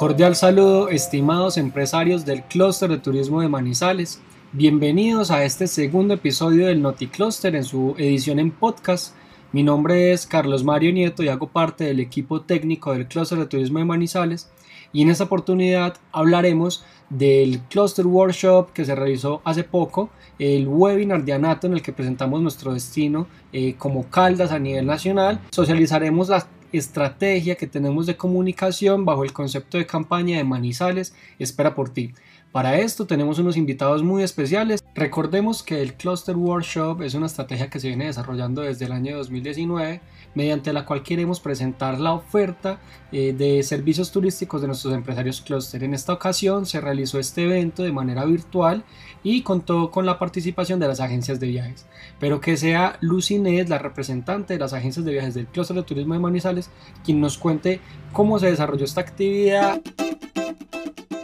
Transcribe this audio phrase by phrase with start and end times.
[0.00, 4.18] Cordial saludo, estimados empresarios del Clúster de Turismo de Manizales.
[4.50, 9.14] Bienvenidos a este segundo episodio del NotiCluster en su edición en podcast.
[9.52, 13.44] Mi nombre es Carlos Mario Nieto y hago parte del equipo técnico del Clúster de
[13.44, 14.48] Turismo de Manizales.
[14.90, 21.24] Y en esta oportunidad hablaremos del Cluster Workshop que se realizó hace poco, el webinar
[21.24, 25.40] de Anato en el que presentamos nuestro destino eh, como Caldas a nivel nacional.
[25.50, 31.74] Socializaremos las estrategia que tenemos de comunicación bajo el concepto de campaña de Manizales Espera
[31.74, 32.12] por ti.
[32.52, 34.82] Para esto tenemos unos invitados muy especiales.
[34.96, 39.16] Recordemos que el Cluster Workshop es una estrategia que se viene desarrollando desde el año
[39.18, 40.00] 2019,
[40.34, 42.80] mediante la cual queremos presentar la oferta
[43.12, 45.84] eh, de servicios turísticos de nuestros empresarios cluster.
[45.84, 48.82] En esta ocasión se realizó este evento de manera virtual
[49.22, 51.86] y contó con la participación de las agencias de viajes.
[52.18, 56.14] Pero que sea Lucinez, la representante de las agencias de viajes del Cluster de Turismo
[56.14, 56.59] de Manizales,
[57.04, 57.80] quien nos cuente
[58.12, 59.80] cómo se desarrolló esta actividad.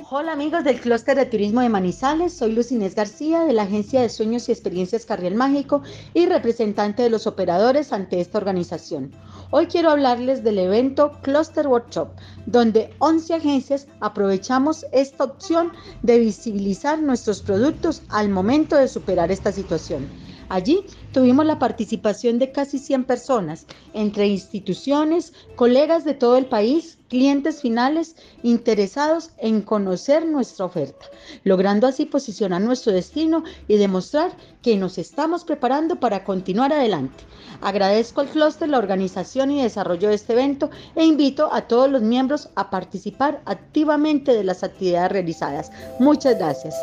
[0.08, 4.08] Hola amigos del Clúster de Turismo de Manizales, soy Lucinés García de la Agencia de
[4.08, 5.82] Sueños y Experiencias Carriel Mágico
[6.14, 9.10] y representante de los operadores ante esta organización.
[9.50, 12.10] Hoy quiero hablarles del evento Cluster Workshop,
[12.46, 19.50] donde 11 agencias aprovechamos esta opción de visibilizar nuestros productos al momento de superar esta
[19.50, 20.08] situación.
[20.48, 26.98] Allí tuvimos la participación de casi 100 personas, entre instituciones, colegas de todo el país,
[27.08, 31.06] clientes finales interesados en conocer nuestra oferta,
[31.44, 37.24] logrando así posicionar nuestro destino y demostrar que nos estamos preparando para continuar adelante.
[37.60, 42.02] Agradezco al clúster la organización y desarrollo de este evento e invito a todos los
[42.02, 45.70] miembros a participar activamente de las actividades realizadas.
[45.98, 46.74] Muchas gracias.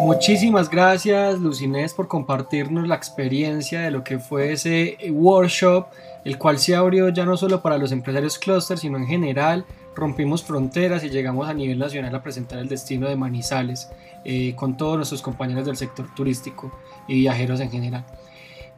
[0.00, 5.86] Muchísimas gracias Lucinés por compartirnos la experiencia de lo que fue ese workshop,
[6.24, 9.64] el cual se abrió ya no solo para los empresarios cluster, sino en general.
[9.94, 13.88] Rompimos fronteras y llegamos a nivel nacional a presentar el destino de Manizales
[14.24, 16.70] eh, con todos nuestros compañeros del sector turístico
[17.08, 18.04] y viajeros en general.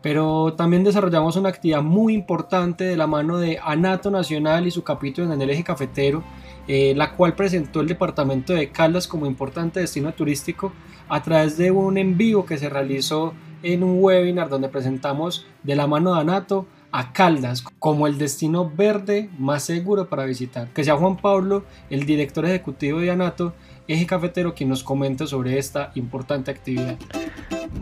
[0.00, 4.84] Pero también desarrollamos una actividad muy importante de la mano de Anato Nacional y su
[4.84, 6.22] capítulo en el eje cafetero,
[6.68, 10.72] eh, la cual presentó el departamento de Caldas como importante destino turístico
[11.08, 15.86] a través de un envío que se realizó en un webinar donde presentamos de la
[15.86, 20.68] mano de Anato a Caldas como el destino verde más seguro para visitar.
[20.68, 23.54] Que sea Juan Pablo, el director ejecutivo de Anato,
[23.86, 26.96] eje cafetero, quien nos comente sobre esta importante actividad.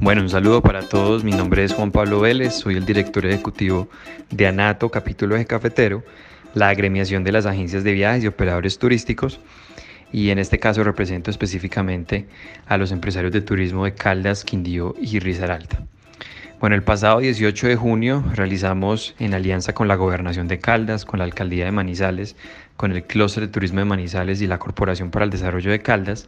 [0.01, 1.25] Bueno, un saludo para todos.
[1.25, 3.89] Mi nombre es Juan Pablo Vélez, soy el director ejecutivo
[4.31, 6.03] de Anato, capítulo eje cafetero,
[6.57, 9.41] la agremiación de las agencias de viajes y operadores turísticos
[10.11, 12.27] y en este caso represento específicamente
[12.67, 15.85] a los empresarios de turismo de Caldas, Quindío y Risaralda.
[16.59, 21.19] Bueno, el pasado 18 de junio realizamos en alianza con la Gobernación de Caldas, con
[21.19, 22.37] la Alcaldía de Manizales,
[22.79, 26.27] con el Clúster de Turismo de Manizales y la Corporación para el Desarrollo de Caldas,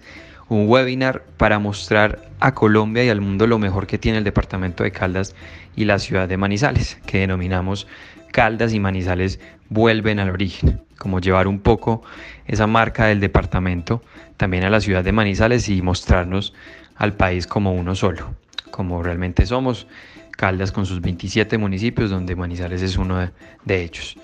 [0.51, 4.85] un webinar para mostrar a Colombia y al mundo lo mejor que tiene el departamento
[4.85, 5.35] de Caldas
[5.75, 7.87] y la ciudad de Manizales, que denominamos
[8.31, 12.03] Caldas y Manizales vuelven al origen, como llevar un poco
[12.47, 14.03] esa marca del departamento
[14.37, 16.55] también a la ciudad de Manizales y mostrarnos
[16.97, 18.35] al país como uno solo,
[18.71, 19.87] como realmente somos,
[20.39, 23.29] Caldas con sus 27 municipios, donde Manizales es uno
[23.65, 24.17] de, ellos.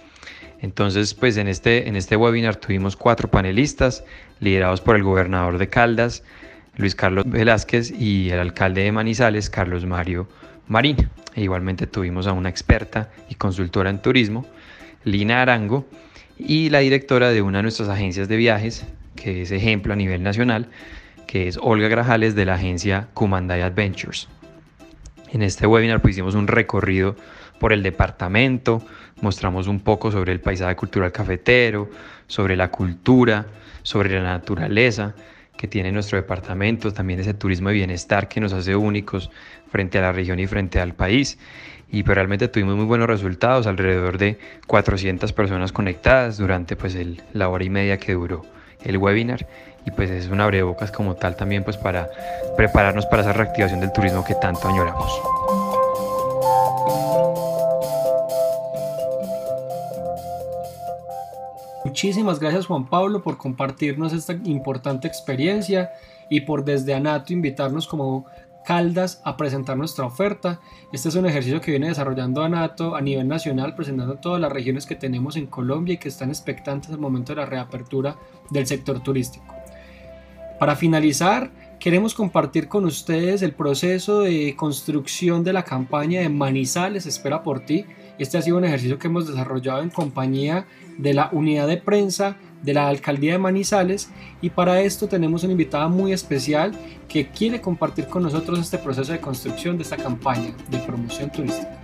[0.61, 4.05] Entonces, pues en este, en este webinar tuvimos cuatro panelistas
[4.39, 6.23] liderados por el gobernador de Caldas,
[6.77, 10.29] Luis Carlos Velázquez, y el alcalde de Manizales, Carlos Mario
[10.69, 11.09] Marín.
[11.35, 14.47] E igualmente tuvimos a una experta y consultora en turismo,
[15.05, 15.87] Lina Arango,
[16.39, 20.23] y la directora de una de nuestras agencias de viajes, que es ejemplo a nivel
[20.23, 20.69] nacional,
[21.27, 24.29] que es Olga Grajales de la agencia Kumanday Adventures.
[25.33, 27.17] En este webinar pues, hicimos un recorrido
[27.59, 28.83] por el departamento,
[29.21, 31.91] mostramos un poco sobre el paisaje cultural cafetero,
[32.27, 33.47] sobre la cultura,
[33.83, 35.15] sobre la naturaleza
[35.65, 39.31] que tiene nuestro departamento, también ese turismo de bienestar que nos hace únicos
[39.71, 41.39] frente a la región y frente al país.
[41.91, 46.99] Y pues realmente tuvimos muy buenos resultados, alrededor de 400 personas conectadas durante pues
[47.33, 48.45] la hora y media que duró
[48.85, 49.47] el webinar
[49.87, 52.11] y pues es una abrebocas como tal también pues para
[52.59, 55.11] prepararnos para esa reactivación del turismo que tanto añoramos.
[61.95, 65.93] Muchísimas gracias Juan Pablo por compartirnos esta importante experiencia
[66.29, 68.27] y por desde Anato invitarnos como
[68.67, 70.61] Caldas a presentar nuestra oferta.
[70.93, 74.87] Este es un ejercicio que viene desarrollando Anato a nivel nacional, presentando todas las regiones
[74.87, 78.17] que tenemos en Colombia y que están expectantes al momento de la reapertura
[78.51, 79.55] del sector turístico.
[80.59, 87.07] Para finalizar, queremos compartir con ustedes el proceso de construcción de la campaña de Manizales
[87.07, 87.87] Espera por ti.
[88.19, 90.67] Este ha sido un ejercicio que hemos desarrollado en compañía
[90.99, 95.53] de la unidad de prensa de la alcaldía de Manizales y para esto tenemos una
[95.53, 96.73] invitada muy especial
[97.09, 101.77] que quiere compartir con nosotros este proceso de construcción de esta campaña de promoción turística.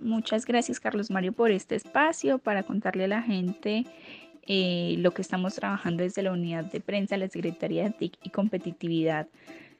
[0.00, 3.84] Muchas gracias Carlos Mario por este espacio para contarle a la gente
[4.46, 8.30] eh, lo que estamos trabajando desde la unidad de prensa, la Secretaría de TIC y
[8.30, 9.26] Competitividad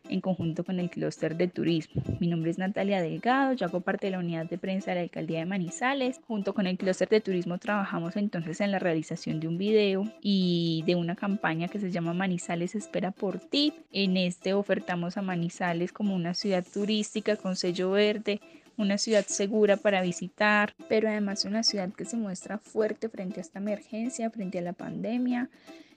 [0.08, 2.02] en conjunto con el clúster de turismo.
[2.20, 5.02] Mi nombre es Natalia Delgado, yo hago parte de la unidad de prensa de la
[5.02, 6.20] alcaldía de Manizales.
[6.26, 10.82] Junto con el clúster de turismo trabajamos entonces en la realización de un video y
[10.86, 13.72] de una campaña que se llama Manizales Espera por ti.
[13.92, 18.40] En este ofertamos a Manizales como una ciudad turística con sello verde
[18.76, 23.42] una ciudad segura para visitar, pero además una ciudad que se muestra fuerte frente a
[23.42, 25.48] esta emergencia, frente a la pandemia,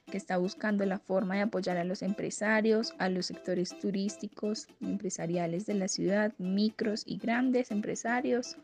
[0.09, 5.65] que está buscando la forma de apoyar a los empresarios, a los sectores turísticos empresariales
[5.65, 8.57] de la ciudad, micros y grandes empresarios.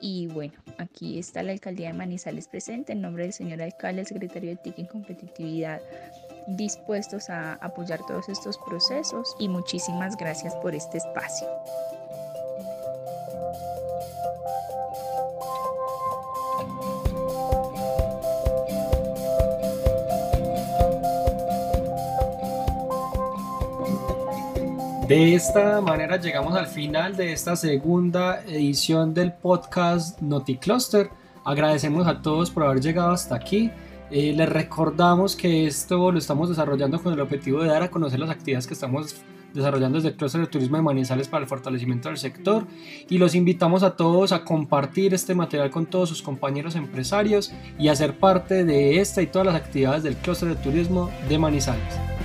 [0.00, 4.06] Y bueno, aquí está la alcaldía de Manizales presente en nombre del señor alcalde, el
[4.06, 5.80] secretario de TIC y Competitividad,
[6.46, 11.48] dispuestos a apoyar todos estos procesos y muchísimas gracias por este espacio.
[25.08, 31.08] De esta manera llegamos al final de esta segunda edición del podcast NotiCluster.
[31.46, 33.70] Agradecemos a todos por haber llegado hasta aquí.
[34.10, 38.20] Eh, les recordamos que esto lo estamos desarrollando con el objetivo de dar a conocer
[38.20, 39.16] las actividades que estamos
[39.54, 42.66] desarrollando desde el Cluster de Turismo de Manizales para el fortalecimiento del sector
[43.08, 47.88] y los invitamos a todos a compartir este material con todos sus compañeros empresarios y
[47.88, 52.17] a ser parte de esta y todas las actividades del Cluster de Turismo de Manizales.